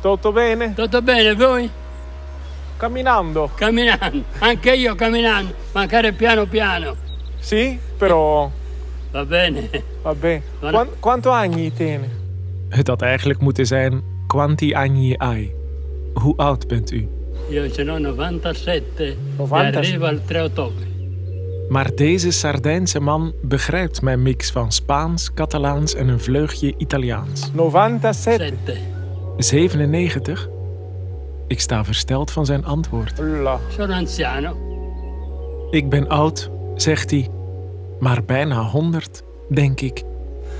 [0.00, 0.72] Tutto bene?
[0.74, 1.70] Tutto bene, voi?
[2.76, 3.50] Camminando.
[3.54, 6.96] Camminando, anche io camminando, mancare piano piano.
[7.38, 8.50] Sì, però
[9.10, 9.68] Va bene.
[10.02, 10.42] vabbè.
[10.60, 12.08] Ma- Quan- quanto anni tiene?
[12.68, 15.52] Het had eigenlijk moeten zijn Quanti agni ai.
[16.14, 17.08] Hoe oud bent u?
[17.50, 19.76] Io ce n'ho 97 e 97.
[19.78, 20.84] arrivo al 3 ottobre.
[21.68, 27.50] Maar deze Sardijnse man begrijpt mijn mix van Spaans, Catalaans en een vleugje Italiaans.
[27.54, 28.76] 97.
[29.42, 29.70] 7.
[29.78, 30.48] 97?
[31.46, 33.18] Ik sta versteld van zijn antwoord.
[33.18, 33.58] La.
[33.76, 34.56] Sono anziano.
[35.70, 37.28] Ik ben oud, zegt hij.
[38.00, 40.02] Maar bijna 100, denk ik.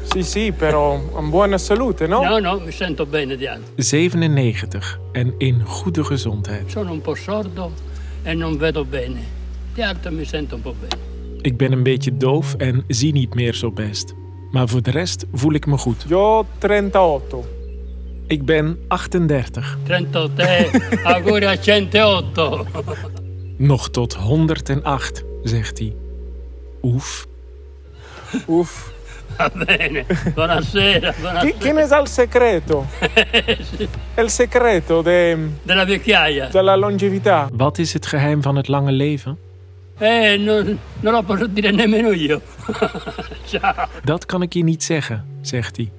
[0.03, 2.23] Sì, sì, però in buona salute, no?
[2.23, 3.65] No, no, mi sento bene di altro.
[3.77, 6.71] 97 en in goede gezondheid.
[6.71, 7.71] Sono un po' sordo
[8.23, 9.21] e non vedo bene.
[9.75, 11.03] Di altro mi sento un po' bene.
[11.41, 14.15] Ik ben een beetje doof en zie niet meer zo best.
[14.51, 16.05] Maar voor de rest voel ik me goed.
[16.09, 17.59] Io 38.
[18.31, 19.79] Ik ben 38.
[19.89, 22.65] 38, eh, auguri a 108.
[23.57, 25.95] Nog tot 108, zegt hij.
[26.83, 27.27] Oef.
[28.47, 28.91] Uff.
[29.37, 31.55] Va bene, buonasera, Chi, buonasera.
[31.59, 32.87] chi ne sa il segreto?
[34.15, 36.49] È il segreto de- Della vecchiaia.
[36.53, 37.49] della longevità.
[37.53, 39.39] Wat is het geheim van het lange leven?
[39.99, 42.41] Eh, non, non lo posso dire nemmeno io.
[43.47, 43.89] Ciao.
[44.05, 45.91] Dat kan ik je niet zeggen, zegt hij.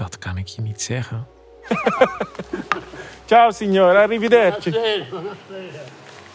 [0.00, 1.26] Dat kan ik je niet zeggen.
[3.26, 4.74] Ciao signore, arrivederci.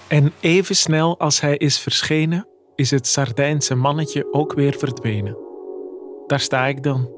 [0.07, 5.37] En even snel als hij is verschenen, is het Sardijnse mannetje ook weer verdwenen.
[6.27, 7.11] Daar sta ik dan.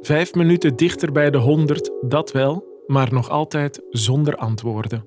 [0.00, 5.06] Vijf minuten dichter bij de honderd, dat wel, maar nog altijd zonder antwoorden.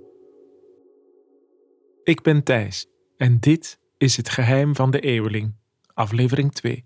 [2.03, 5.55] Ik ben Thijs en dit is het geheim van de eeuweling,
[5.93, 6.85] aflevering 2.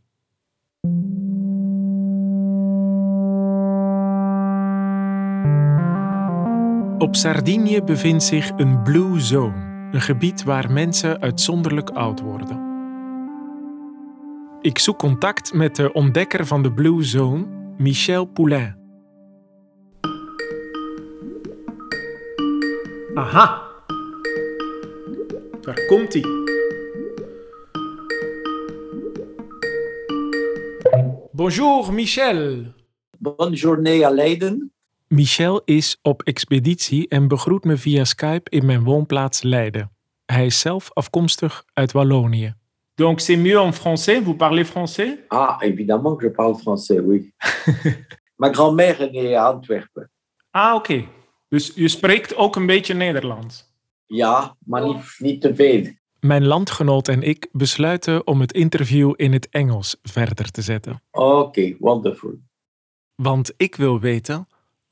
[6.97, 12.65] Op Sardinië bevindt zich een Blue Zone, een gebied waar mensen uitzonderlijk oud worden.
[14.61, 17.45] Ik zoek contact met de ontdekker van de Blue Zone,
[17.77, 18.77] Michel Poulain.
[23.13, 23.61] Aha,
[25.61, 26.23] daar komt hij.
[31.31, 32.63] Bonjour Michel.
[33.17, 34.71] Bonne journée à Leiden.
[35.07, 39.91] Michel is op expeditie en begroet me via Skype in mijn woonplaats Leiden.
[40.25, 42.53] Hij is zelf afkomstig uit Wallonië.
[42.95, 47.33] Donc c'est mieux en français, vous parlez français Ah, évidemment que je parle français, oui.
[48.41, 50.09] Ma grand-mère est née à Antwerpen.
[50.51, 51.05] Ah, oké.
[51.47, 53.73] Dus je spreekt ook een beetje Nederlands.
[54.05, 55.83] Ja, maar niet, niet te veel.
[56.19, 61.01] Mijn landgenoot en ik besluiten om het interview in het Engels verder te zetten.
[61.11, 62.39] Oké, wonderful.
[63.15, 64.47] Want ik wil weten,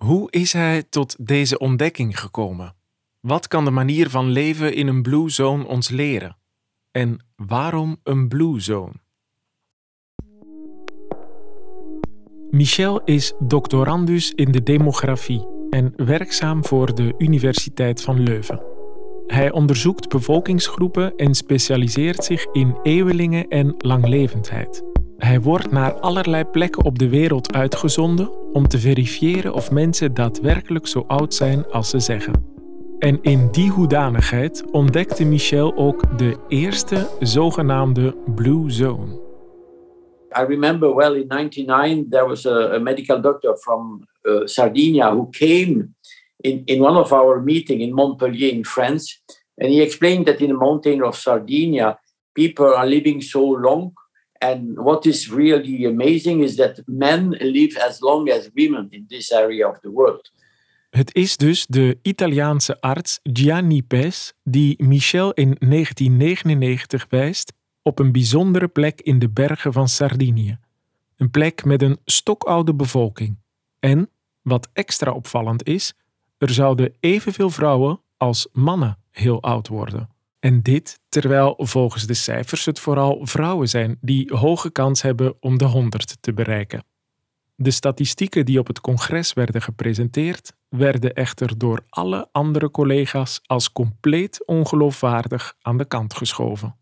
[0.06, 2.76] hoe is hij tot deze ontdekking gekomen?
[3.20, 6.38] Wat kan de manier van leven in een Blue Zone ons leren?
[6.92, 8.94] En waarom een Blue Zone?
[12.50, 18.64] Michel is doctorandus in de demografie en werkzaam voor de Universiteit van Leuven.
[19.28, 24.95] Hij onderzoekt bevolkingsgroepen en specialiseert zich in eeuwelingen en langlevendheid.
[25.18, 30.88] Hij wordt naar allerlei plekken op de wereld uitgezonden om te verifiëren of mensen daadwerkelijk
[30.88, 32.54] zo oud zijn als ze zeggen.
[33.00, 39.24] En in die hoedanigheid ontdekte Michel ook de eerste zogenaamde Blue Zone.
[40.38, 45.30] I remember well in 99 there was a, a medical doctor from uh, Sardinia who
[45.30, 45.96] came
[46.38, 49.22] in, in one of our meeting in Montpellier in France
[49.58, 52.00] and he explained that in the mountain of Sardinia
[52.34, 53.94] people are living so long
[54.52, 59.32] and what is really amazing is that men live as long as women in this
[59.32, 60.32] area of the world.
[60.90, 68.12] Het is dus de Italiaanse arts Gianni Pes die Michel in 1999 wijst op een
[68.12, 70.58] bijzondere plek in de bergen van Sardinië.
[71.18, 73.38] Een plek met een stokoude bevolking.
[73.80, 74.10] En,
[74.42, 75.94] wat extra opvallend is,
[76.38, 80.10] er zouden evenveel vrouwen als mannen heel oud worden.
[80.46, 85.58] En dit terwijl volgens de cijfers het vooral vrouwen zijn die hoge kans hebben om
[85.58, 86.86] de 100 te bereiken.
[87.56, 93.72] De statistieken die op het congres werden gepresenteerd, werden echter door alle andere collega's als
[93.72, 96.76] compleet ongeloofwaardig aan de kant geschoven.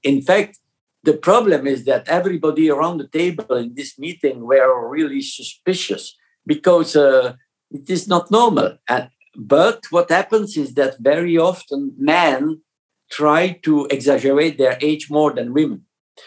[0.00, 0.60] in fact,
[1.00, 6.98] the problem is that everybody around the table in this meeting were really suspicious because
[6.98, 7.32] uh,
[7.68, 8.78] it is not normal.
[9.38, 12.62] But what happens is that very often men
[13.12, 15.86] try to exaggerate their age more than women.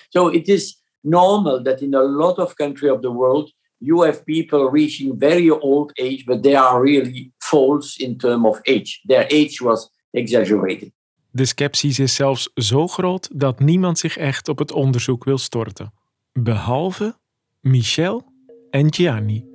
[0.10, 4.24] So it is normal that in a lot of countries of the world, you have
[4.24, 9.02] people reaching very old age, but they are really false in terms of age.
[9.08, 10.92] Their age was exaggerated.
[11.32, 15.94] De sceptisch is zelfs zo groot dat niemand zich echt op het onderzoek wil storten.
[16.34, 17.16] Behalve
[17.62, 18.24] Michel
[18.70, 19.55] en Gianni.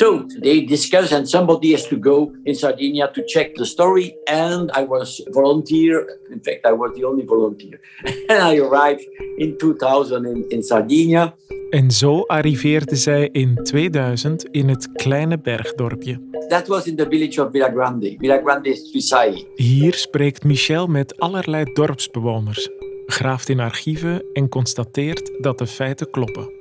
[0.00, 4.14] So they discussed, and somebody has to go in Sardinia to check the story.
[4.26, 6.06] And I was volunteer.
[6.30, 7.80] In fact, I was the only volunteer.
[8.30, 9.04] and I arrived
[9.36, 11.34] in 2000 in, in Sardinia.
[11.70, 16.20] En zo arriveerde zij in 2000 in het kleine bergdorpje.
[16.48, 18.14] That was in the village of Villagrande.
[18.18, 19.46] Villagrande is Trisai.
[19.54, 22.68] Hier spreekt Michel met allerlei dorpsbewoners,
[23.06, 26.59] graaft in archieven en constateert dat de feiten kloppen.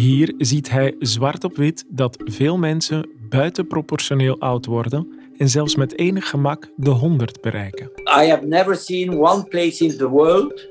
[0.00, 5.98] Hier ziet hij zwart op wit dat veel mensen buitenproportioneel oud worden en zelfs met
[5.98, 7.90] enig gemak de 100 bereiken.
[7.96, 10.68] I have never seen one place in the world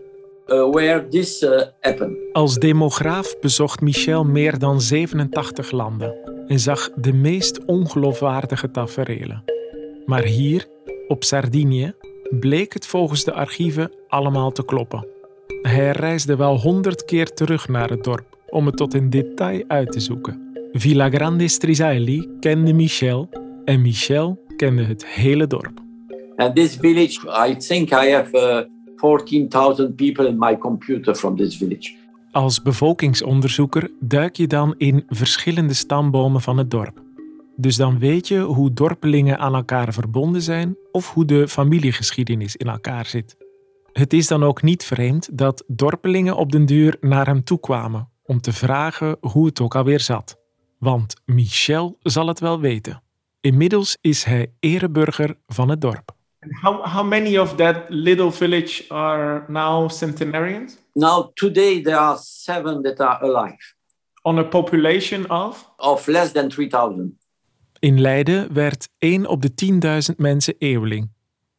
[0.47, 2.17] uh, where this uh, happened.
[2.31, 6.15] Als demograaf bezocht Michel meer dan 87 landen
[6.47, 9.43] en zag de meest ongeloofwaardige taferelen.
[10.05, 10.67] Maar hier,
[11.07, 11.93] op Sardinië,
[12.39, 15.07] bleek het volgens de archieven allemaal te kloppen.
[15.61, 19.91] Hij reisde wel honderd keer terug naar het dorp om het tot in detail uit
[19.91, 20.49] te zoeken.
[20.71, 23.29] Villa Grande Strisaili kende Michel
[23.65, 25.81] en Michel kende het hele dorp.
[26.35, 28.61] And this village, I think I have uh,
[28.95, 31.95] 14,000 people in my computer from this village.
[32.31, 37.01] Als bevolkingsonderzoeker duik je dan in verschillende stambomen van het dorp.
[37.55, 42.67] Dus dan weet je hoe dorpelingen aan elkaar verbonden zijn of hoe de familiegeschiedenis in
[42.67, 43.37] elkaar zit.
[43.91, 48.09] Het is dan ook niet vreemd dat dorpelingen op den duur naar hem toe kwamen
[48.29, 50.37] om te vragen hoe het ook alweer zat.
[50.77, 53.03] Want Michel zal het wel weten.
[53.41, 56.11] Inmiddels is hij ereburger van het dorp.
[56.61, 60.77] How, how many of that little village are now centenarians?
[60.93, 63.73] Now, today there are seven that are alive,
[64.21, 65.71] On a population of?
[65.77, 67.13] of less than 3,000.
[67.79, 69.51] In Leiden werd 1 op de
[70.11, 71.11] 10.000 mensen eeuweling.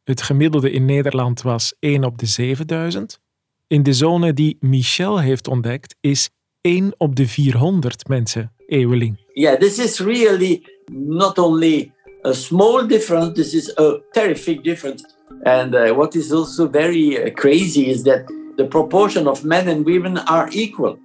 [0.03, 3.19] Het gemiddelde in Nederland was 1 op de 7000.
[3.67, 6.29] In de zone die Michel heeft ontdekt is
[6.61, 9.17] 1 op de 400 mensen eeuweling.
[9.33, 10.61] Yeah, this is really
[10.91, 11.91] not only
[12.21, 15.05] a small difference, this is a terrific difference.
[15.43, 19.85] And uh, what is also very uh, crazy is that the proportion of men and
[19.85, 20.97] women are equal.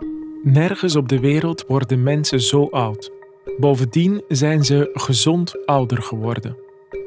[0.43, 3.11] Nergens op de wereld worden mensen zo oud.
[3.59, 6.57] Bovendien zijn ze gezond ouder geworden.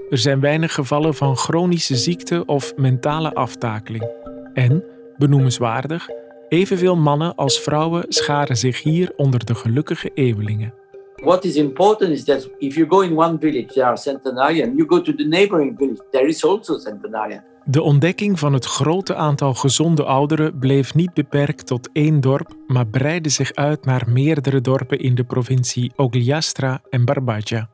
[0.09, 4.09] Er zijn weinig gevallen van chronische ziekte of mentale aftakeling.
[4.53, 4.83] En,
[5.17, 6.07] benoemenswaardig,
[6.49, 10.73] evenveel mannen als vrouwen scharen zich hier onder de gelukkige eeuwelingen.
[11.15, 14.75] What is important is that if you go in one village, there are centenarian.
[14.75, 17.41] You go to the neighboring village, there is also centenarian.
[17.65, 22.87] De ontdekking van het grote aantal gezonde ouderen bleef niet beperkt tot één dorp, maar
[22.87, 27.69] breidde zich uit naar meerdere dorpen in de provincie Ogliastra en Barbagia.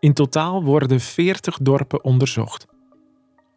[0.00, 2.66] In totaal worden 40 dorpen onderzocht.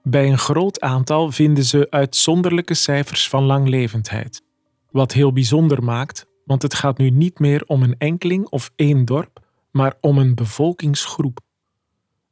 [0.07, 4.43] Bij een groot aantal vinden ze uitzonderlijke cijfers van langlevendheid.
[4.91, 9.05] Wat heel bijzonder maakt, want het gaat nu niet meer om een enkeling of één
[9.05, 9.39] dorp,
[9.71, 11.39] maar om een bevolkingsgroep.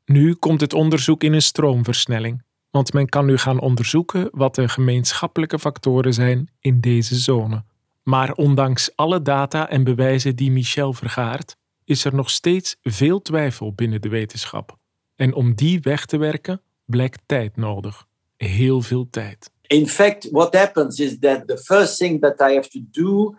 [0.05, 4.69] Nu komt het onderzoek in een stroomversnelling, want men kan nu gaan onderzoeken wat de
[4.69, 7.63] gemeenschappelijke factoren zijn in deze zone.
[8.03, 11.55] Maar ondanks alle data en bewijzen die Michel vergaart,
[11.85, 14.77] is er nog steeds veel twijfel binnen de wetenschap.
[15.15, 16.61] En om die weg te werken,
[16.93, 18.05] blijkt tijd nodig.
[18.37, 19.51] Heel veel tijd.
[19.67, 23.35] In fact, what happens is that the first thing that I have to do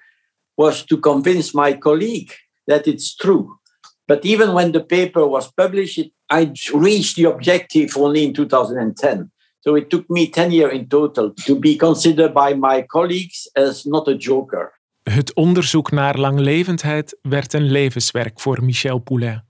[0.55, 2.33] was to convince my colleague
[2.65, 3.47] that it's true.
[4.05, 9.33] But even when the paper was published, I reached the objective only in 2010.
[9.61, 13.85] So it took me 10 years in total to be considered by my colleagues as
[13.85, 14.81] not a joker.
[15.03, 19.45] Het onderzoek naar langlevendheid werd een levenswerk voor Michel Poulain.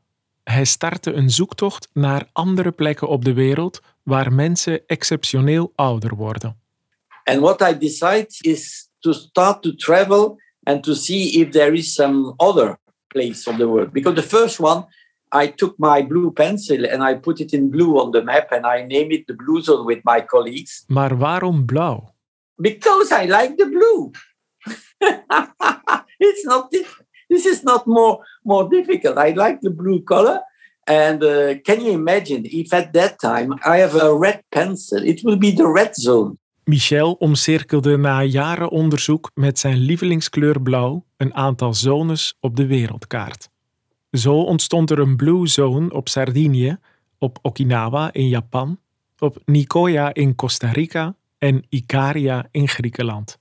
[0.45, 6.57] Hij startte een zoektocht naar andere plekken op de wereld waar mensen exceptioneel ouder worden.
[7.25, 11.95] And what I decide is to start to travel and to see if there is
[11.95, 13.93] some other place of the world.
[13.93, 14.87] Because the first one,
[15.33, 18.67] I took my blue pencil and I put it in blue on the map and
[18.67, 20.85] I named it the blue zone with my colleagues.
[20.87, 22.15] Maar waarom blauw?
[22.57, 24.13] Because I like the blue.
[26.21, 26.71] it's not
[27.29, 29.19] this is not more more difficult.
[29.19, 30.41] I like the blue color.
[30.85, 35.23] And uh, can you imagine if at that time I have a red pencil, it
[35.23, 36.37] will be the red zone.
[36.65, 43.49] Michel omcirkelde na jaren onderzoek met zijn lievelingskleur blauw een aantal zones op de wereldkaart.
[44.11, 46.79] Zo ontstond er een Blue Zone op Sardinië,
[47.19, 48.79] op Okinawa in Japan,
[49.19, 53.39] op Nicoya in Costa Rica en Ikaria in Griekenland.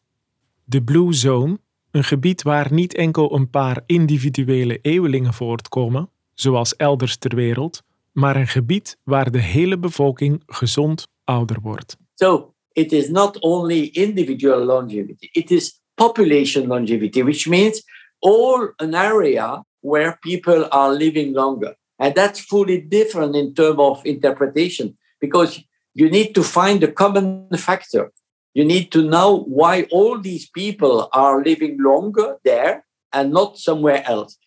[0.64, 1.60] De Blue Zone,
[1.94, 8.36] Een gebied waar niet enkel een paar individuele eeuwelingen voortkomen, zoals elders ter wereld, maar
[8.36, 11.98] een gebied waar de hele bevolking gezond ouder wordt.
[12.16, 17.84] So it is not only individual longevity, it is population longevity, which means
[18.20, 21.76] all an area where people are living longer.
[21.96, 25.64] And that's fully different in terms of interpretation because
[25.94, 28.12] you need to find a common factor.
[28.54, 34.04] You need to know why all these people are living longer there and not somewhere
[34.06, 34.38] else.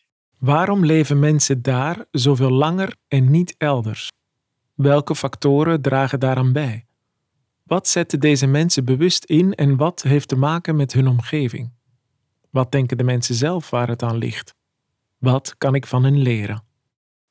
[0.47, 4.11] Waarom leven mensen daar zoveel langer en niet elders?
[4.75, 6.87] Welke factoren dragen daaraan bij?
[7.63, 11.73] Wat zetten deze mensen bewust in en wat heeft te maken met hun omgeving?
[12.51, 14.55] Wat denken de mensen zelf waar het aan ligt?
[15.19, 16.65] Wat kan ik van hen leren?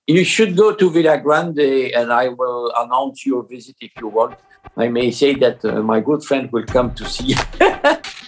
[0.03, 4.33] You should go to Villa Grande and I will announce your visit if you want.
[4.77, 7.39] I may say that uh, my good friend will come to see you.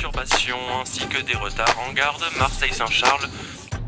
[0.00, 3.28] perturbations ainsi que des retards en gare de Marseille-Saint-Charles.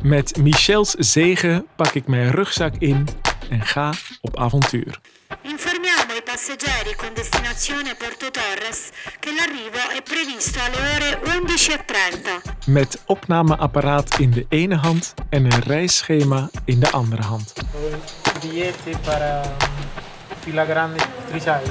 [0.02, 3.08] Met Michels zegen pak ik mijn rugzak in
[3.50, 5.00] en ga op avontuur.
[5.42, 8.90] Informiamo i passeggeri con destinazione Porto Torres
[9.20, 11.20] che l'arrivo è previsto alle ore
[12.44, 12.66] 11.30.
[12.66, 17.52] Met opnameapparaat in de ene hand en een reisschema in de andere hand.
[18.40, 19.42] Billete para
[20.40, 21.62] Villa Grande Trisai.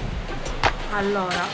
[0.91, 1.45] Allora,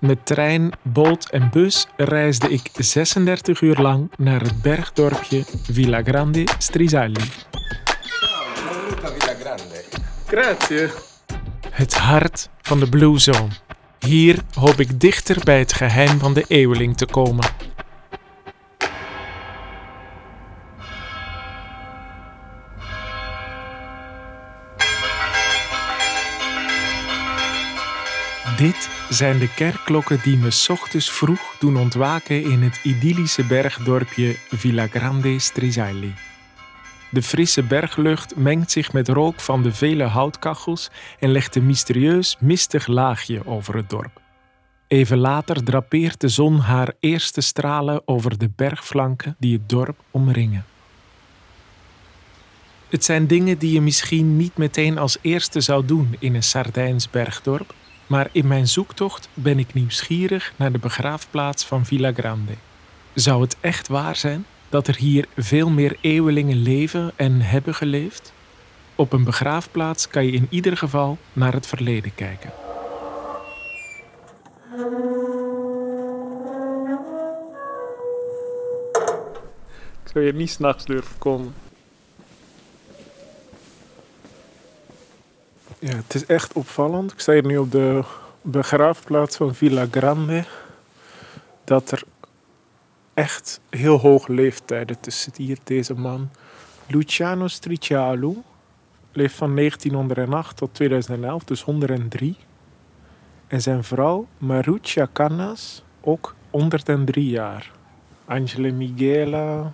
[0.00, 6.46] Met trein, boot en bus reisde ik 36 uur lang naar het bergdorpje Villa Grande
[6.58, 7.12] Villa
[9.40, 9.84] Grande.
[10.26, 10.88] Grazie.
[11.70, 13.48] Het hart van de Blue Zone.
[13.98, 17.46] Hier hoop ik dichter bij het geheim van de eeuweling te komen.
[28.56, 34.86] Dit zijn de kerkklokken die me ochtends vroeg doen ontwaken in het idyllische bergdorpje Villa
[34.86, 36.14] Grande Strisalli.
[37.10, 42.36] De frisse berglucht mengt zich met rook van de vele houtkachels en legt een mysterieus
[42.40, 44.20] mistig laagje over het dorp.
[44.88, 50.64] Even later drapeert de zon haar eerste stralen over de bergflanken die het dorp omringen.
[52.88, 57.10] Het zijn dingen die je misschien niet meteen als eerste zou doen in een Sardijns
[57.10, 57.74] bergdorp,
[58.08, 62.52] maar in mijn zoektocht ben ik nieuwsgierig naar de begraafplaats van Villa Grande.
[63.14, 68.32] Zou het echt waar zijn dat er hier veel meer eeuwelingen leven en hebben geleefd?
[68.94, 72.52] Op een begraafplaats kan je in ieder geval naar het verleden kijken.
[80.04, 81.67] Ik zou hier niet s'nachts durven komen.
[85.80, 87.12] Ja, het is echt opvallend.
[87.12, 88.04] Ik sta hier nu op de
[88.42, 90.44] begraafplaats van Villa Grande.
[91.64, 92.02] Dat er
[93.14, 95.58] echt heel hoge leeftijden tussen hier.
[95.64, 96.30] Deze man,
[96.86, 98.42] Luciano Stricialo,
[99.12, 102.36] leeft van 1908 tot 2011, dus 103.
[103.46, 107.70] En zijn vrouw, Maruccia Cannas, ook 103 jaar.
[108.24, 109.72] Angela Miguela,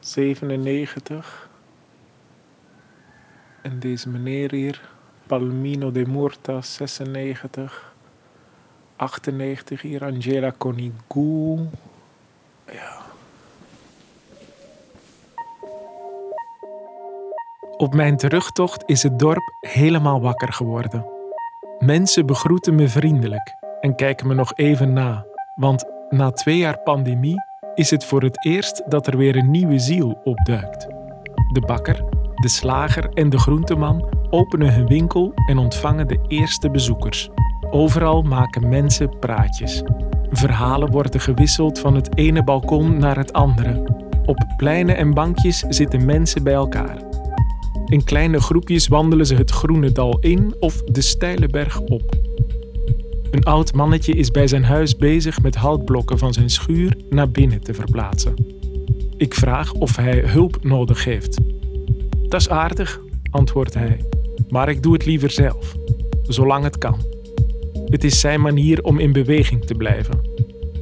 [0.00, 1.48] 97.
[3.62, 4.96] En deze meneer hier,
[5.28, 7.94] Palmino de Murta, 96.
[8.96, 11.68] 98 hier, Angela Conigu.
[12.72, 12.96] Ja.
[17.76, 21.06] Op mijn terugtocht is het dorp helemaal wakker geworden.
[21.78, 25.26] Mensen begroeten me vriendelijk en kijken me nog even na.
[25.56, 27.36] Want na twee jaar pandemie
[27.74, 30.86] is het voor het eerst dat er weer een nieuwe ziel opduikt.
[31.52, 32.04] De bakker,
[32.34, 37.30] de slager en de groenteman openen hun winkel en ontvangen de eerste bezoekers.
[37.70, 39.82] Overal maken mensen praatjes.
[40.30, 43.84] Verhalen worden gewisseld van het ene balkon naar het andere.
[44.26, 47.02] Op pleinen en bankjes zitten mensen bij elkaar.
[47.86, 52.16] In kleine groepjes wandelen ze het groene dal in of de steile berg op.
[53.30, 57.60] Een oud mannetje is bij zijn huis bezig met houtblokken van zijn schuur naar binnen
[57.60, 58.34] te verplaatsen.
[59.16, 61.38] Ik vraag of hij hulp nodig heeft.
[62.28, 64.00] Dat is aardig, antwoordt hij,
[64.48, 65.74] maar ik doe het liever zelf,
[66.22, 67.00] zolang het kan.
[67.84, 70.20] Het is zijn manier om in beweging te blijven.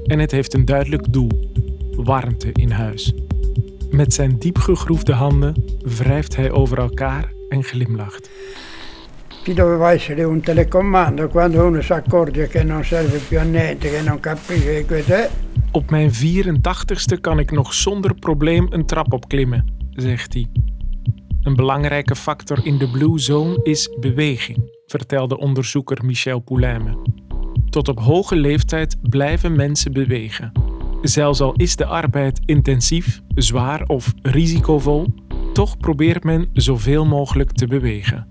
[0.04, 1.50] En het heeft een duidelijk doel:
[1.90, 3.14] warmte in huis.
[3.90, 8.30] Met zijn diepgegroefde handen wrijft hij over elkaar en glimlacht.
[9.42, 13.90] Ci doveva essere un telecomando quando uno si accorge che non serve più a niente,
[13.90, 15.30] che non capisce che questo è.
[15.70, 20.46] Op mijn 84ste kan ik nog zonder probleem een trap opklimmen, zegt hij.
[21.46, 27.02] Een belangrijke factor in de Blue Zone is beweging, vertelde onderzoeker Michel Poulain me.
[27.70, 30.52] Tot op hoge leeftijd blijven mensen bewegen.
[31.02, 35.06] Zelfs al is de arbeid intensief, zwaar of risicovol,
[35.52, 38.26] toch probeert men zoveel mogelijk te bewegen.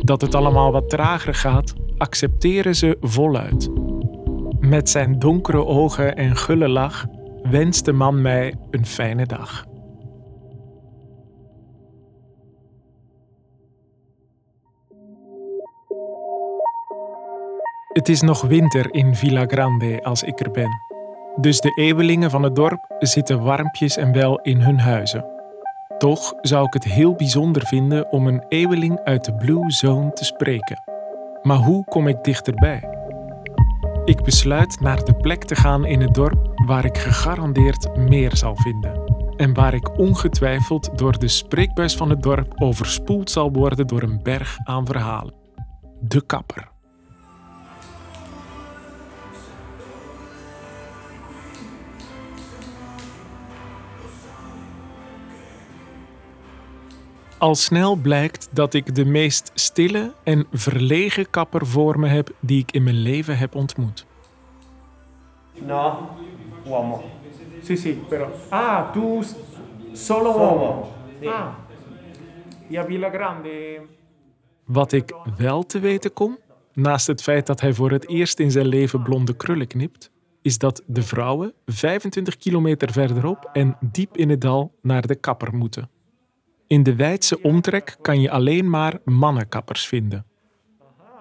[0.00, 3.70] Dat het allemaal wat trager gaat, accepteren ze voluit.
[4.60, 7.06] Met zijn donkere ogen en gulle lach
[7.42, 9.70] wenst de man mij een fijne dag.
[17.92, 20.70] Het is nog winter in Villa Grande als ik er ben.
[21.36, 25.24] Dus de eeuwelingen van het dorp zitten warmpjes en wel in hun huizen.
[25.98, 30.24] Toch zou ik het heel bijzonder vinden om een eeuweling uit de Blue Zone te
[30.24, 30.82] spreken.
[31.42, 32.88] Maar hoe kom ik dichterbij?
[34.04, 38.56] Ik besluit naar de plek te gaan in het dorp waar ik gegarandeerd meer zal
[38.56, 39.14] vinden.
[39.36, 44.22] En waar ik ongetwijfeld door de spreekbuis van het dorp overspoeld zal worden door een
[44.22, 45.34] berg aan verhalen.
[46.00, 46.70] De kapper.
[57.42, 62.58] Al snel blijkt dat ik de meest stille en verlegen kapper voor me heb die
[62.58, 64.06] ik in mijn leven heb ontmoet.
[65.66, 66.08] No,
[66.66, 67.04] uomo.
[67.62, 68.28] Sì, sì, però.
[68.48, 69.22] Ah, tu
[69.92, 70.92] solo uomo.
[71.24, 71.46] Ah.
[72.68, 73.80] Ja, Villa Grande.
[74.64, 76.38] Wat ik wel te weten kom,
[76.72, 80.10] naast het feit dat hij voor het eerst in zijn leven blonde krullen knipt,
[80.42, 85.54] is dat de vrouwen 25 kilometer verderop en diep in het dal naar de kapper
[85.54, 85.90] moeten.
[86.72, 90.26] In de wijdse omtrek kan je alleen maar mannenkappers vinden.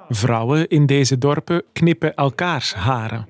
[0.10, 3.28] Vrouwen in deze dorpen knippen elkaars haren.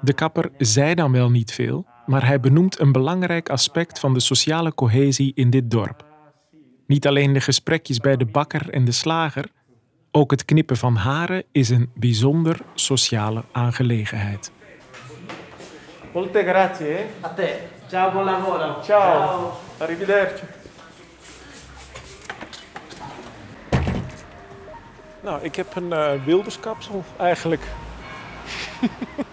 [0.00, 4.20] De kapper zei dan wel niet veel, maar hij benoemt een belangrijk aspect van de
[4.20, 6.04] sociale cohesie in dit dorp.
[6.86, 9.44] Niet alleen de gesprekjes bij de bakker en de slager,
[10.10, 14.52] ook het knippen van haren is een bijzonder sociale aangelegenheid.
[16.12, 16.86] Molte grazie.
[16.86, 17.24] eh.
[17.24, 17.56] A te.
[17.88, 18.82] Ciao, buon lavoro.
[18.82, 19.52] Ciao.
[19.78, 20.60] Arrivederci.
[25.22, 27.62] Nou, ik heb een eh wilderskapsel eigenlijk.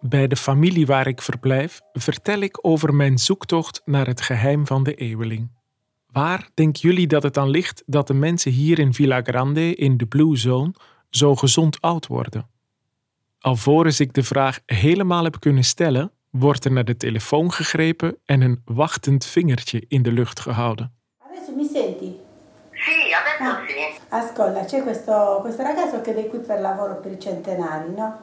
[0.00, 4.82] Bij de familie waar ik verblijf vertel ik over mijn zoektocht naar het geheim van
[4.82, 5.50] de eeuweling.
[6.06, 9.96] Waar denken jullie dat het aan ligt dat de mensen hier in Villa Grande in
[9.96, 10.74] de Blue Zone
[11.10, 12.48] zo gezond oud worden?
[13.38, 18.40] Alvorens ik de vraag helemaal heb kunnen stellen, wordt er naar de telefoon gegrepen en
[18.40, 20.92] een wachtend vingertje in de lucht gehouden.
[21.18, 22.23] Adesso mi senti?
[22.84, 24.02] Sì, adesso sì.
[24.08, 28.18] Ascolta, c'è questo, questo ragazzo che è qui per lavoro per i centenari, no?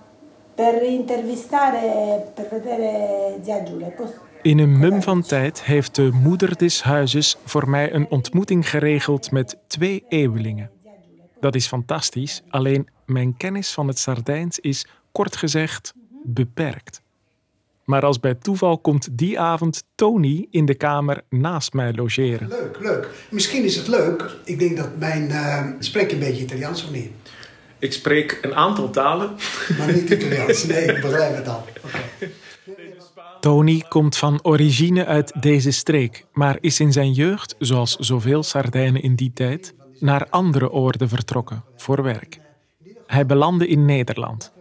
[0.55, 3.87] Per intervistare, per vedere zia Giulia.
[3.89, 8.69] Posso- In een mum van tijd heeft de moeder des huizes voor mij een ontmoeting
[8.69, 10.69] geregeld met twee eeuwelingen.
[11.39, 15.93] Dat is fantastisch, alleen mijn kennis van het Sardijns is kort gezegd
[16.23, 17.00] beperkt.
[17.85, 22.47] Maar als bij toeval komt die avond Tony in de kamer naast mij logeren.
[22.47, 23.09] Leuk, leuk.
[23.29, 24.35] Misschien is het leuk.
[24.45, 25.29] Ik denk dat mijn...
[25.29, 27.09] eh spreek een beetje Italiaans of niet?
[27.79, 29.35] Ik spreek een aantal talen.
[29.77, 30.65] Maar niet Italiaans.
[30.65, 31.65] Nee, ik begrijp het al.
[33.39, 39.01] Tony komt van origine uit deze streek, maar is in zijn jeugd, zoals zoveel Sardijnen
[39.01, 42.39] in die tijd, naar andere oorden vertrokken voor werk.
[43.07, 44.53] Hij belandde in Nederland.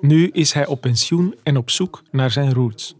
[0.00, 2.96] Nu is hij op pensioen en op zoek naar zijn roots.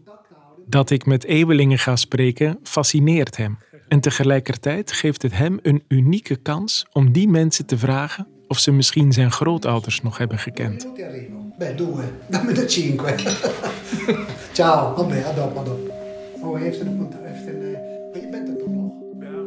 [0.65, 3.57] Dat ik met eeuwelingen ga spreken fascineert hem.
[3.87, 8.71] En tegelijkertijd geeft het hem een unieke kans om die mensen te vragen of ze
[8.71, 10.83] misschien zijn grootouders nog hebben gekend.
[10.83, 11.35] Minuti arrivo.
[11.57, 12.03] Beh, due.
[12.29, 13.15] Dammi da cinque.
[14.53, 14.95] Ciao.
[14.95, 15.91] Vabbè, a dopo, a dopo.
[16.41, 17.15] Oh, heeft een punt.
[17.21, 17.71] Heeft een...
[18.11, 18.91] Maar je bent er toch nog?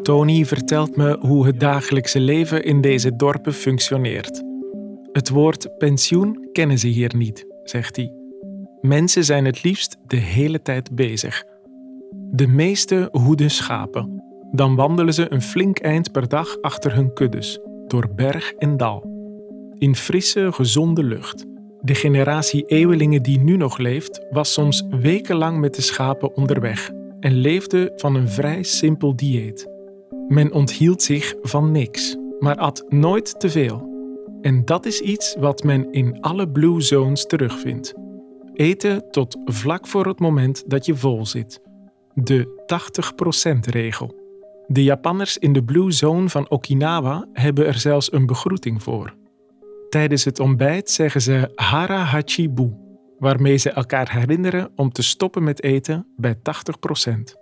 [0.02, 4.42] Tony vertelt me hoe het dagelijkse leven in deze dorpen functioneert.
[5.12, 8.12] Het woord pensioen kennen ze hier niet, zegt hij.
[8.80, 11.44] Mensen zijn het liefst de hele tijd bezig.
[12.30, 14.22] De meeste hoeden schapen.
[14.52, 19.08] Dan wandelen ze een flink eind per dag achter hun kuddes, door berg en dal.
[19.78, 21.46] In frisse, gezonde lucht.
[21.80, 27.34] De generatie eeuwelingen die nu nog leeft, was soms wekenlang met de schapen onderweg en
[27.34, 29.68] leefde van een vrij simpel dieet.
[30.28, 33.89] Men onthield zich van niks, maar at nooit te veel.
[34.40, 37.94] En dat is iets wat men in alle Blue Zones terugvindt.
[38.52, 41.60] Eten tot vlak voor het moment dat je vol zit.
[42.14, 42.66] De
[43.56, 44.18] 80%-regel.
[44.66, 49.14] De Japanners in de Blue Zone van Okinawa hebben er zelfs een begroeting voor.
[49.88, 52.72] Tijdens het ontbijt zeggen ze hara hachibu,
[53.18, 57.39] waarmee ze elkaar herinneren om te stoppen met eten bij 80%.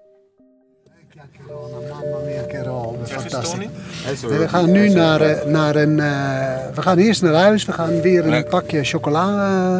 [3.08, 4.20] Fantastisch.
[4.20, 6.00] We gaan nu naar, eh, naar een.
[6.00, 7.64] eh, we gaan eerst naar huis.
[7.64, 9.26] We gaan weer een pakje chocola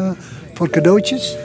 [0.09, 0.21] eh,
[0.53, 1.37] voor cadeautjes.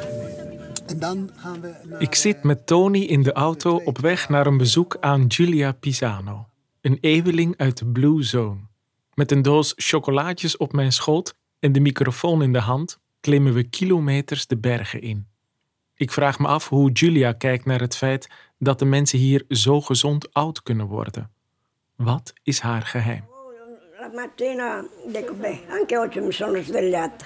[0.86, 1.72] En dan gaan we.
[1.84, 5.72] Naar, Ik zit met Tony in de auto op weg naar een bezoek aan Giulia
[5.72, 6.46] Pisano,
[6.80, 8.60] een eeuweling uit de Blue Zone.
[9.14, 13.62] Met een doos chocolaatjes op mijn schoot en de microfoon in de hand klimmen we
[13.62, 15.26] kilometers de bergen in.
[15.96, 19.80] Ik vraag me af hoe Giulia kijkt naar het feit dat de mensen hier zo
[19.80, 21.30] gezond oud kunnen worden.
[21.96, 23.24] Wat is haar geheim?
[24.00, 27.24] La mattina dico, beh, anche oggi mi sono svegliata.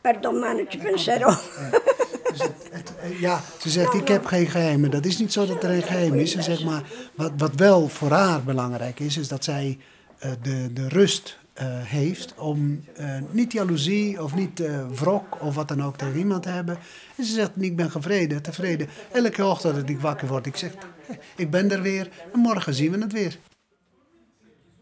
[0.00, 1.28] Per domani ci penserò.
[1.30, 4.90] Eh, Ja, ze zegt: Ik heb geen geheimen.
[4.90, 6.30] Dat is niet zo dat er een geheim is.
[6.32, 6.82] Ze zegt maar:
[7.14, 9.78] wat, wat wel voor haar belangrijk is, is dat zij
[10.18, 15.54] eh, de, de rust eh, heeft om eh, niet jaloezie of niet eh wrok of
[15.54, 16.78] wat dan ook tegen iemand te hebben.
[17.16, 18.88] En ze zegt: Ik ben gevreden, tevreden.
[19.12, 20.72] Elke ochtend dat ik wakker word, ik zeg:
[21.08, 23.38] "Eh, Ik ben er weer en morgen zien we het weer.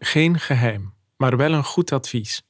[0.04, 2.42] Geen geheim, maar wel een goed advies.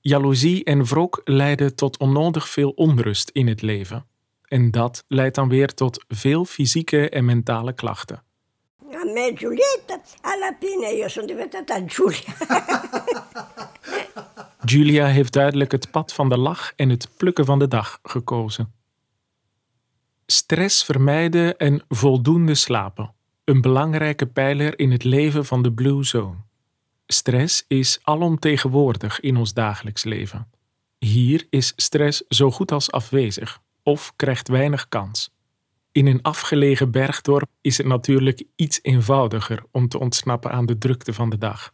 [0.00, 4.06] Jaloezie en wrok leiden tot onnodig veel onrust in het leven.
[4.42, 8.22] En dat leidt dan weer tot veel fysieke en mentale klachten.
[8.92, 12.34] A me Giulietta, alla fine io sono diventata Giulia.
[14.70, 18.74] Julia heeft duidelijk het pad van de lach en het plukken van de dag gekozen.
[20.26, 23.14] Stress vermijden en voldoende slapen.
[23.44, 26.43] Een belangrijke pijler in het leven van de Blue Zone.
[27.06, 30.50] Stress is alomtegenwoordig in ons dagelijks leven.
[30.98, 35.30] Hier is stress zo goed als afwezig of krijgt weinig kans.
[35.92, 41.12] In een afgelegen bergdorp is het natuurlijk iets eenvoudiger om te ontsnappen aan de drukte
[41.12, 41.72] van de dag.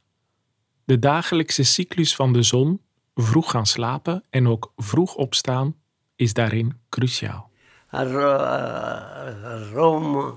[0.84, 2.80] De dagelijkse cyclus van de zon,
[3.14, 5.76] vroeg gaan slapen en ook vroeg opstaan,
[6.16, 7.50] is daarin cruciaal.
[7.92, 8.40] A, Ro-
[9.44, 10.34] a Roma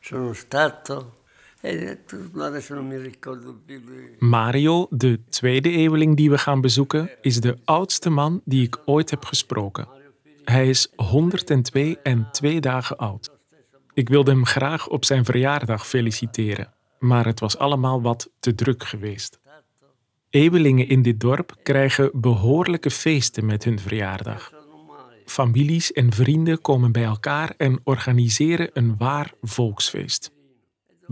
[0.00, 1.12] sono stato
[4.18, 9.10] Mario, de tweede eeuweling die we gaan bezoeken, is de oudste man die ik ooit
[9.10, 9.88] heb gesproken.
[10.44, 13.30] Hij is 102 en twee dagen oud.
[13.94, 18.84] Ik wilde hem graag op zijn verjaardag feliciteren, maar het was allemaal wat te druk
[18.84, 19.40] geweest.
[20.30, 24.52] Eeuwelingen in dit dorp krijgen behoorlijke feesten met hun verjaardag.
[25.24, 30.31] Families en vrienden komen bij elkaar en organiseren een waar volksfeest.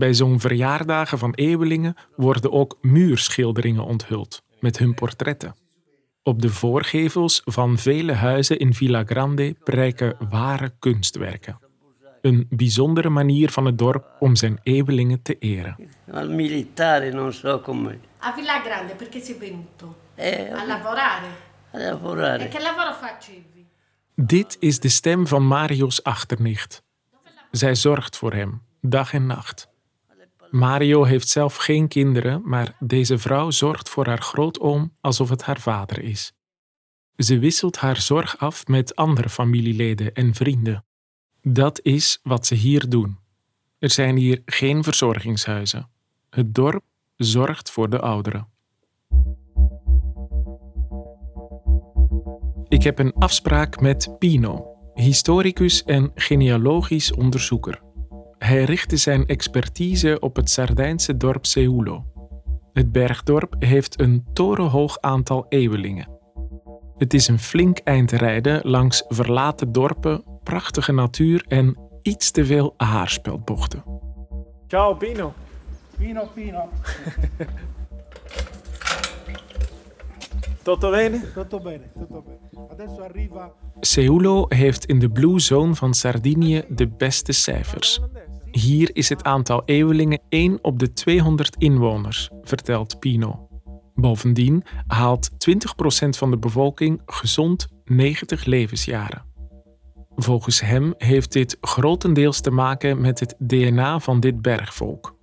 [0.01, 5.55] Bij zo'n verjaardagen van eeuwelingen worden ook muurschilderingen onthuld met hun portretten.
[6.23, 11.59] Op de voorgevels van vele huizen in Villa Grande prijken ware kunstwerken.
[12.21, 15.75] Een bijzondere manier van het dorp om zijn eeuwelingen te eren.
[16.11, 17.97] Al militare non so come.
[18.23, 19.95] A Villa Grande perché sei venuto?
[20.15, 21.27] Eh, A lavorare?
[21.73, 22.43] a lavorare.
[22.43, 23.67] E che lavoro facevi?
[24.15, 26.83] Dit is de stem van Mario's achternicht.
[27.51, 29.70] Zij zorgt voor hem, dag en nacht.
[30.51, 35.59] Mario heeft zelf geen kinderen, maar deze vrouw zorgt voor haar grootoom alsof het haar
[35.59, 36.33] vader is.
[37.15, 40.85] Ze wisselt haar zorg af met andere familieleden en vrienden.
[41.41, 43.17] Dat is wat ze hier doen.
[43.79, 45.89] Er zijn hier geen verzorgingshuizen.
[46.29, 46.83] Het dorp
[47.15, 48.47] zorgt voor de ouderen.
[52.67, 57.90] Ik heb een afspraak met Pino, historicus en genealogisch onderzoeker.
[58.43, 62.05] Hij richtte zijn expertise op het Sardijnse dorp Seulo.
[62.73, 66.09] Het bergdorp heeft een torenhoog aantal eeuwelingen.
[66.97, 72.73] Het is een flink eind rijden langs verlaten dorpen, prachtige natuur en iets te veel
[72.77, 73.83] haarspeldbochten.
[74.67, 75.33] Ciao Pino.
[75.97, 76.69] Pino, Pino.
[80.63, 81.31] Tutto bene?
[81.33, 82.39] Tutto bene, tutto bene.
[82.71, 87.99] Adesso arriva Seulo heeft in de Blue Zone van Sardinië de beste cijfers.
[88.51, 93.47] Hier is het aantal eeuwelingen 1 op de 200 inwoners, vertelt Pino.
[93.93, 95.35] Bovendien haalt 20%
[96.09, 99.25] van de bevolking gezond 90 levensjaren.
[100.15, 105.19] Volgens hem heeft dit grotendeels te maken met het DNA van dit bergvolk.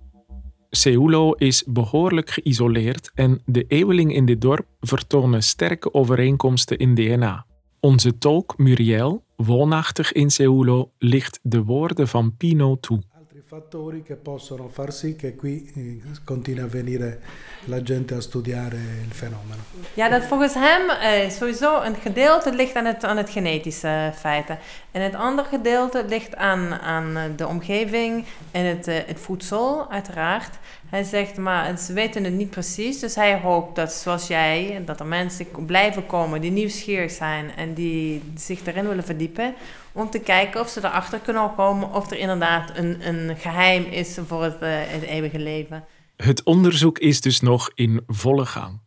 [0.71, 7.45] Seulo is behoorlijk geïsoleerd en de eeuwelingen in dit dorp vertonen sterke overeenkomsten in DNA.
[7.79, 13.01] Onze tolk Muriel, woonachtig in Seulo, licht de woorden van Pino toe.
[13.49, 17.19] Fattori che possono far sì che qui eh, continui a venire
[17.65, 19.63] la gente a studiare il fenomeno.
[19.95, 24.59] Ja, dat volgens hem eh, sowieso een gedeelte ligt aan het, aan het genetische feiten.
[24.91, 30.57] En het andere gedeelte ligt aan, aan de omgeving en het, eh, het voedsel, uiteraard.
[30.89, 32.99] Hij zegt, maar ze weten het niet precies.
[32.99, 37.73] Dus hij hoopt dat, zoals jij, dat er mensen blijven komen die nieuwsgierig zijn en
[37.73, 39.53] die zich erin willen verdiepen.
[39.91, 44.17] Om te kijken of ze erachter kunnen komen of er inderdaad een, een geheim is
[44.27, 45.85] voor het, eh, het eeuwige leven.
[46.15, 48.79] Het onderzoek is dus nog in volle gang.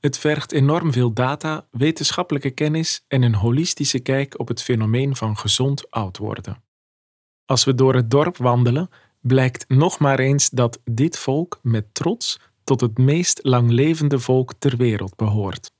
[0.00, 5.36] Het vergt enorm veel data, wetenschappelijke kennis en een holistische kijk op het fenomeen van
[5.36, 6.62] gezond oud worden.
[7.44, 12.40] Als we door het dorp wandelen, blijkt nog maar eens dat dit volk met trots
[12.64, 15.70] tot het meest langlevende volk ter wereld behoort.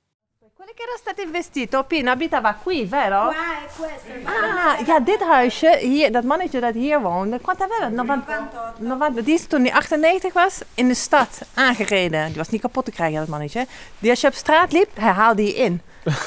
[0.79, 3.27] Che era stato investito, Pino, abitava qui, vero?
[3.27, 4.11] Qua è questo.
[4.23, 7.89] Ah, ja, dit huisje, hier, dat mannetje dat hier woonde, quanto aveva?
[7.89, 12.27] 90, 90, die is toen hij 98 was, in de stad aangereden.
[12.27, 13.67] Die was niet kapot te krijgen, dat mannetje.
[13.99, 15.81] Die als je op straat liep, hij haalde je in.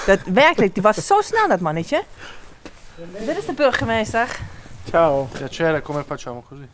[0.07, 2.03] Dat, werkelijk, die was zo snel, dat mannetje.
[3.27, 4.39] Dit is de burgemeester.
[4.91, 5.29] Ciao.
[5.33, 6.67] Piacere, come facciamo così?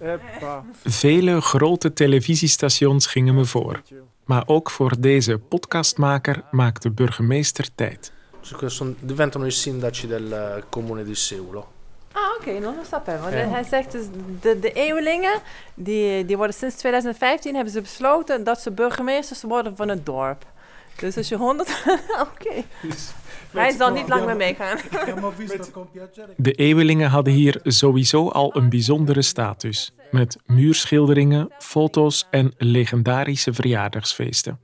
[0.84, 3.82] Vele grote televisiestations gingen me voor.
[4.24, 8.12] Maar ook voor deze podcastmaker maakt de burgemeester tijd.
[9.00, 11.68] Diventano i sindaci del eh, comune di Seulo.
[12.12, 14.06] Ah, oké, nog een stap Want hij zegt dus,
[14.40, 15.40] de, de eeuwelingen,
[15.74, 20.44] die, die worden sinds 2015, hebben ze besloten dat ze burgemeesters worden van het dorp.
[20.96, 21.68] Dus als je 100...
[22.32, 22.64] oké.
[23.50, 24.78] Hij zal niet lang meer meegaan.
[26.36, 34.60] De eeuwelingen hadden hier sowieso al een bijzondere status, met muurschilderingen, foto's en legendarische verjaardagsfeesten.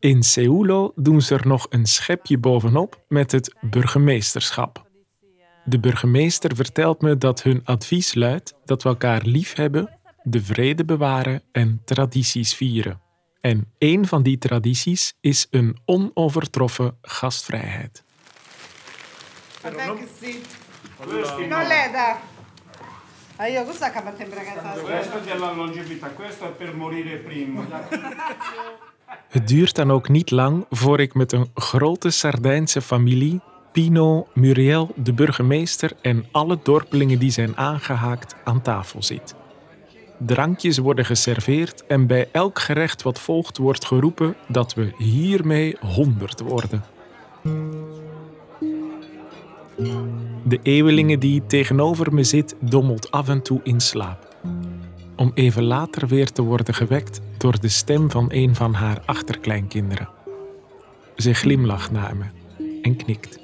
[0.00, 4.84] In Seulo doen ze er nog een schepje bovenop met het burgemeesterschap.
[5.64, 10.84] De burgemeester vertelt me dat hun advies luidt dat we elkaar lief hebben, de vrede
[10.84, 13.00] bewaren en tradities vieren.
[13.40, 18.04] En één van die tradities is een onovertroffen gastvrijheid.
[21.48, 22.20] Non leda.
[23.38, 26.74] Ah, io cosa che mi sembra che sta Questo è della longevità, questo è per
[26.74, 27.64] morire prima.
[29.28, 33.40] Het duurt dan ook niet lang voor ik met een grote Sardijnse familie,
[33.72, 39.34] Pino, Muriel, de burgemeester en alle dorpelingen die zijn aangehaakt aan tafel zit.
[40.18, 46.40] Drankjes worden geserveerd en bij elk gerecht wat volgt wordt geroepen dat we hiermee honderd
[46.40, 46.84] worden.
[50.44, 54.36] De eeuwelinge die tegenover me zit dommelt af en toe in slaap.
[55.16, 60.08] Om even later weer te worden gewekt door de stem van een van haar achterkleinkinderen.
[61.16, 62.24] Ze glimlacht naar me
[62.82, 63.38] en knikt.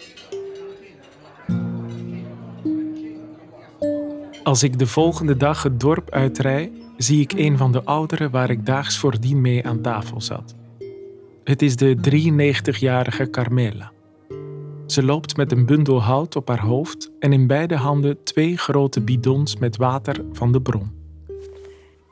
[4.43, 8.51] Als ik de volgende dag het dorp uitrij, zie ik een van de ouderen waar
[8.51, 10.55] ik daags voordien mee aan tafel zat.
[11.45, 13.93] Het is de 93-jarige Carmela.
[14.93, 19.01] Ze loopt met een bundel hout op haar hoofd en in beide handen twee grote
[19.01, 20.91] bidons met water van de bron.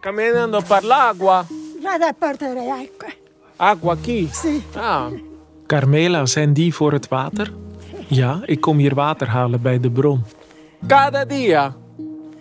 [0.01, 1.45] Camminando per l'acqua.
[1.83, 3.13] Vado a portare acqua.
[3.57, 4.29] Acqua qui?
[4.33, 4.63] Sì.
[4.77, 5.07] Ah,
[5.67, 7.53] Carmela, zijn die voor het water?
[8.07, 10.23] Ja, ik kom hier water halen bij de bron.
[10.87, 11.77] cada dia.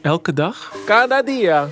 [0.01, 0.73] Elke dag?
[0.85, 1.67] Cada dia.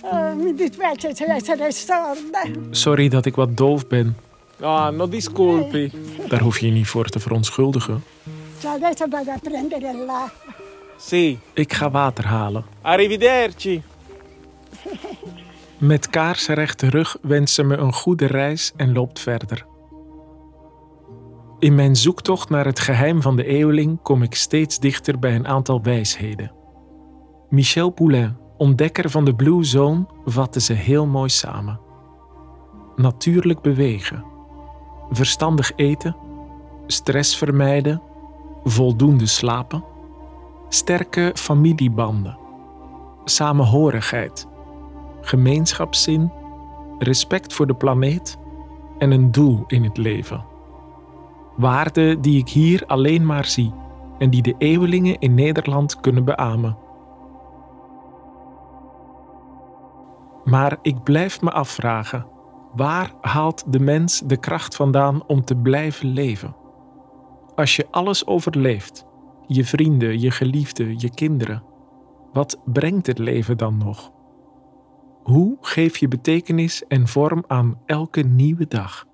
[0.00, 2.44] Oh, mi dispiace se essere sorda.
[2.70, 4.16] Sorry dat ik wat doof ben.
[4.58, 5.90] No disculpi.
[6.28, 8.04] Daar hoef je je niet voor te verontschuldigen.
[8.60, 10.54] Cioè, adesso vado a prendere l'acqua.
[10.96, 11.38] Sì.
[11.52, 12.64] Ik ga water halen.
[12.82, 13.82] Arrivederci.
[15.78, 19.66] Met kaarsrechte rug wenst ze me een goede reis en loopt verder.
[21.58, 25.46] In mijn zoektocht naar het geheim van de eeuweling kom ik steeds dichter bij een
[25.46, 26.52] aantal wijsheden.
[27.48, 31.80] Michel Poulain, ontdekker van de Blue Zone, vatte ze heel mooi samen.
[32.96, 34.24] Natuurlijk bewegen,
[35.10, 36.16] verstandig eten,
[36.86, 38.02] stress vermijden,
[38.64, 39.84] voldoende slapen,
[40.68, 42.38] sterke familiebanden,
[43.24, 44.46] samenhorigheid,
[45.20, 46.32] gemeenschapszin,
[46.98, 48.38] respect voor de planeet
[48.98, 50.44] en een doel in het leven.
[51.56, 53.72] Waarden die ik hier alleen maar zie
[54.18, 56.76] en die de eeuwelingen in Nederland kunnen beamen.
[60.44, 62.26] Maar ik blijf me afvragen:
[62.76, 66.56] waar haalt de mens de kracht vandaan om te blijven leven?
[67.54, 69.06] Als je alles overleeft,
[69.46, 71.62] je vrienden, je geliefden, je kinderen,
[72.32, 74.12] wat brengt het leven dan nog?
[75.22, 79.06] Hoe geef je betekenis en vorm aan elke nieuwe dag?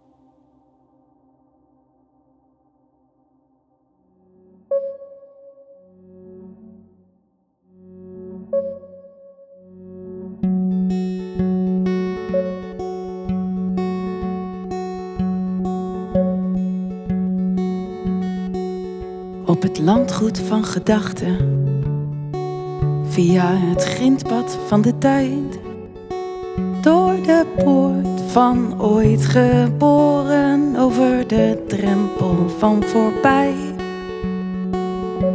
[19.62, 21.36] Het landgoed van gedachten,
[23.04, 25.58] via het grindpad van de tijd,
[26.80, 33.54] door de poort van ooit geboren, over de drempel van voorbij,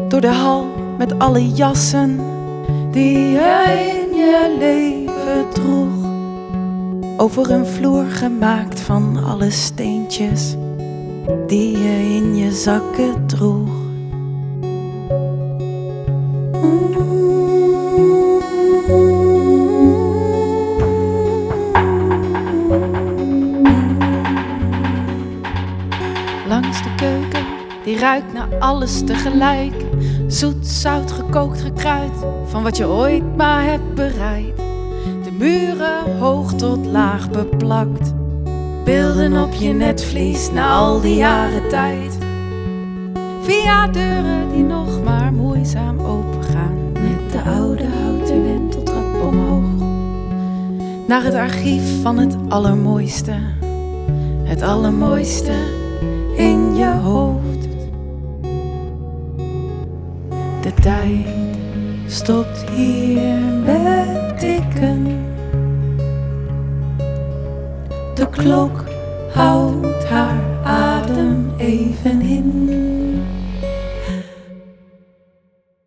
[0.08, 0.66] door de hal
[0.98, 2.20] met alle jassen.
[2.92, 6.06] Die je in je leven droeg.
[7.18, 10.56] Over een vloer gemaakt van alle steentjes.
[11.48, 13.87] Die je in je zakken droeg.
[28.00, 29.74] Ruikt naar alles tegelijk.
[30.28, 32.12] Zoet, zout, gekookt, gekruid,
[32.46, 34.58] van wat je ooit maar hebt bereid.
[35.24, 38.14] De muren hoog tot laag beplakt.
[38.84, 42.18] Beelden op je netvlies na al die jaren tijd.
[43.42, 46.92] Via deuren die nog maar moeizaam opengaan.
[46.92, 49.88] Met de oude houten wenteltrap omhoog.
[51.08, 53.36] Naar het archief van het allermooiste.
[54.44, 55.54] Het allermooiste
[56.36, 57.47] in je hoofd.
[60.68, 61.26] De tijd
[62.08, 65.26] stopt hier met tikken.
[68.14, 68.84] De klok
[69.34, 72.70] houdt haar adem even in.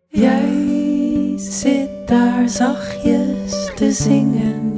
[0.07, 4.70] Jij zit daar zachtjes te zingen.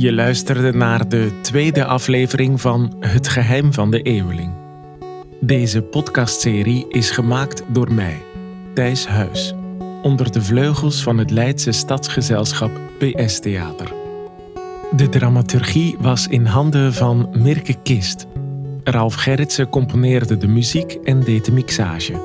[0.00, 4.52] Je luisterde naar de tweede aflevering van Het Geheim van de Eeuweling.
[5.40, 8.22] Deze podcastserie is gemaakt door mij,
[8.74, 9.54] Thijs Huis,
[10.02, 13.92] onder de vleugels van het Leidse stadsgezelschap PS Theater.
[14.96, 18.26] De dramaturgie was in handen van Mirke Kist.
[18.84, 22.22] Ralf Gerritsen componeerde de muziek en deed de mixage.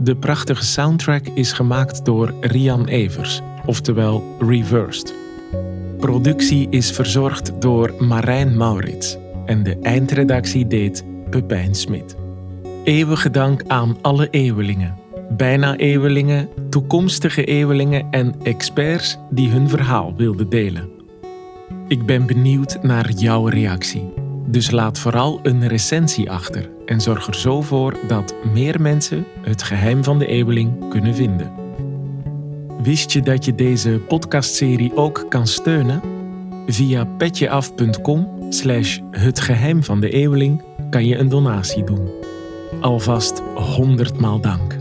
[0.00, 5.25] De prachtige soundtrack is gemaakt door Rian Evers, oftewel Reversed.
[6.06, 12.16] Productie is verzorgd door Marijn Maurits en de eindredactie deed Pepijn Smit.
[12.84, 14.98] Eeuwige dank aan alle eeuwelingen,
[15.30, 20.90] bijna eeuwelingen, toekomstige eeuwelingen en experts die hun verhaal wilden delen.
[21.88, 24.12] Ik ben benieuwd naar jouw reactie.
[24.46, 29.62] Dus laat vooral een recensie achter en zorg er zo voor dat meer mensen het
[29.62, 31.65] geheim van de eeuweling kunnen vinden.
[32.82, 36.00] Wist je dat je deze podcastserie ook kan steunen?
[36.66, 42.10] Via petjeaf.com slash het geheim van de eeuweling kan je een donatie doen.
[42.80, 44.72] Alvast honderdmaal dank.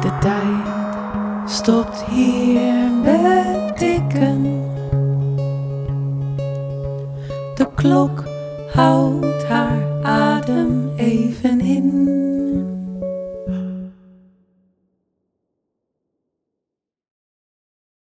[0.00, 4.42] De tijd stopt hier met tikken.
[7.54, 8.24] De klok
[8.72, 11.53] houdt haar adem even